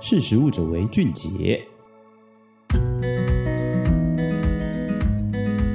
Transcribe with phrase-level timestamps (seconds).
[0.00, 1.60] 识食物者为俊杰。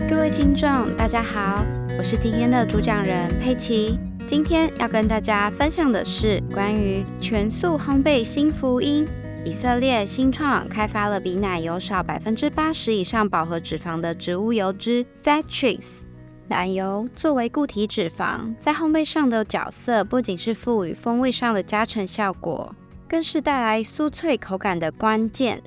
[0.10, 1.66] 各位听众，大家好，
[1.98, 4.00] 我是今天的主讲人佩奇。
[4.26, 9.06] 今天要跟大家分享的是关于全素烘焙新福音。
[9.44, 16.04] 以色列新创开发了比奶油少百分之八十以上饱和脂肪的植物油脂 Fat-Tricks。
[16.48, 22.74] 奶油作为固体脂肪，在烘焙上的角色不仅是赋予风味上的加成效果。
[23.14, 25.62] 更是带来酥脆口感的关键，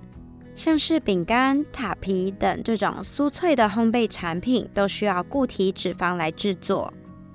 [0.57, 6.93] 像是饼干、塔皮等这种酥脆的烘焙产品，都需要固体脂肪来制作。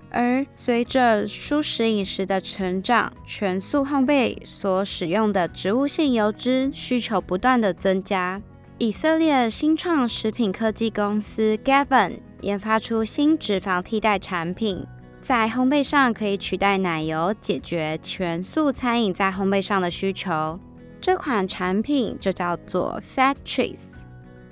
[0.10, 8.42] 而随着蔬食饮食的成长，全素烘焙所使用的植物性油脂需求不断的增加。
[8.80, 14.86] 以色列新创食品科技公司 Gavin 研发出新脂肪替代产品。
[15.22, 20.60] 在烘焙上可以取代奶油，解决全素餐饮在烘焙上的需求。
[21.00, 23.78] 这款产品就叫做 Fat Trees。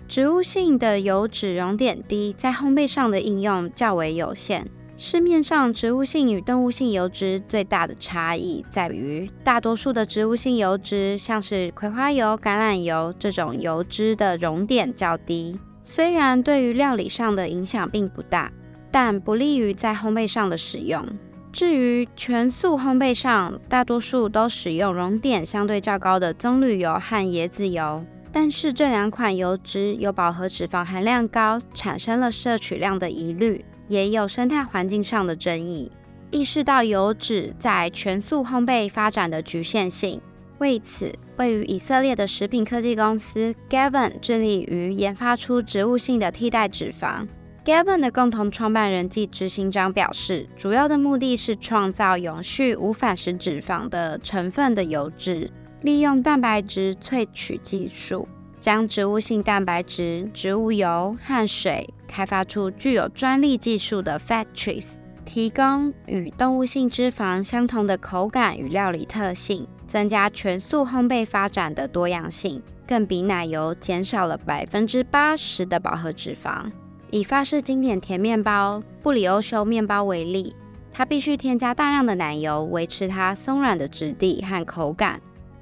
[0.08, 4.68] 植物性的油脂熔点低，在烘焙上的应用较为有限。
[4.96, 18.52] 市面上植物性与动物性油脂最大的差异在于，大多数的植物性油脂，像是葵花油、橄榄油这种油脂的熔点较低，虽然对于料理上的影响并不大。
[18.92, 21.06] 但不利于在烘焙上的使用。
[21.52, 35.92] 至于全素烘焙上，大多数都使用熔点相对较高的棕榈油和椰子油，但是这两款油脂有饱和脂肪含量高，产生了摄取量的疑虑，也有生态环境上的争议。
[36.30, 40.22] 意识到油脂在全素烘焙发展的局限性，
[40.60, 47.28] 为此，位于以色列的食品科技公司 Gavin 致力于研发出植物性的替代脂肪。
[47.66, 55.52] Gavin 的共同创办人暨执行长表示，主要的目的是创造永续无反式脂肪的成分的油脂，
[55.82, 58.28] 利用蛋白质萃取技术，
[58.60, 76.72] 将植物性蛋白质、植物油和水开发出具有专利技术的 Fat-Tricks，提供与动物性脂肪相同的口感与料理特性，增加全素烘焙发展的多样性，更比奶油减少了百分之八十的饱和脂肪。
[77.12, 80.56] 以法式经典甜面包布里欧修面包为例，
[80.92, 85.20] 它必须添加大量的奶油，维持它松软的质地和口感。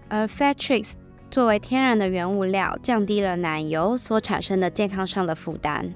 [0.09, 0.93] 而 Fat-Tricks
[1.31, 5.93] 作为天然的原物料，降低了奶油所产生的健康上的负担。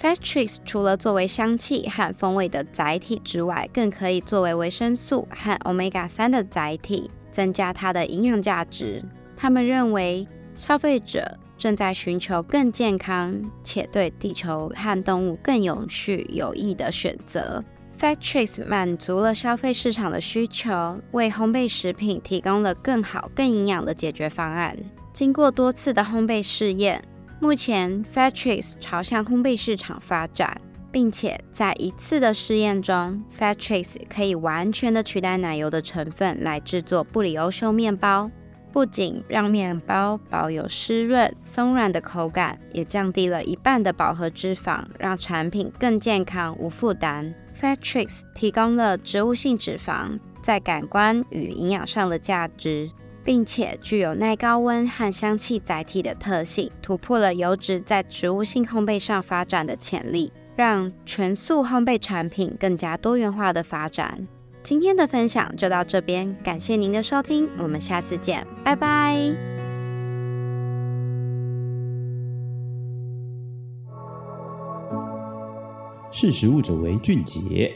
[0.00, 9.02] Fat-Tricks 除了作为香气和风味的载体之外，更可以作为维生素和 Omega 三的载体，增加它的营养价值。
[9.36, 11.38] 他们认为消费者。
[11.58, 17.62] 正在寻求更健康且对地球和动物更永续有益的选择。
[17.98, 24.78] Fat-Tricks 满足了消费市场的需求，为烘焙食品提供了更好、更营养的解决方案。
[25.12, 27.02] 经过多次的烘焙试验，
[27.40, 30.60] 目前 Fat-Tricks 朝向烘焙市场发展，
[30.92, 38.30] 并且在一次的试验中，Fat-Tricks 可以完全的取代奶油的成分来制作布里欧修面包。
[38.72, 47.34] 不仅让面包保有湿润松软的口感，也降低了一半的饱和脂肪，让产品更健康无负担。
[47.60, 52.88] Fat-Tricks 提供了植物性脂肪在感官与营养上的价值，
[53.24, 64.28] 并且具有耐高温和香气载体的特性，突破了油脂在植物性烘焙上发展的潜力，让全素烘焙产品更加多元化的发展。
[64.68, 69.16] 今天的分享就到这边，感谢您的收听，我们下次见，拜拜。
[76.12, 77.74] 识时务者为俊杰。